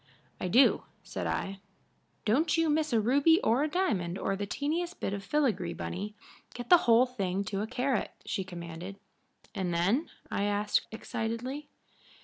[0.39, 1.59] "I do," said I.
[2.25, 6.15] "Don't you miss a ruby or a diamond or the teeniest bit of filigree, Bunny.
[6.55, 8.97] Get the whole thing to a carat," she commanded.
[9.53, 11.69] "And then?" I asked, excitedly.